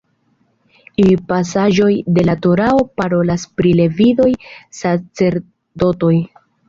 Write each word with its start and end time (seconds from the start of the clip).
Iuj 1.03 1.17
pasaĵoj 1.31 1.91
de 2.17 2.23
la 2.29 2.35
Torao 2.45 2.81
parolas 3.01 3.45
pri 3.59 3.75
“levidoj 3.81 4.29
sacerdotoj”. 4.79 6.15